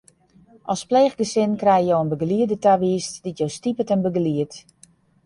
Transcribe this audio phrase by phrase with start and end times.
[0.73, 4.55] As pleechgesin krije jo in begelieder tawiisd dy't jo stipet en begeliedt.